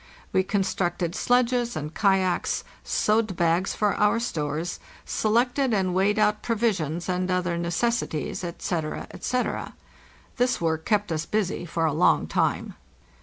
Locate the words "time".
12.25-12.73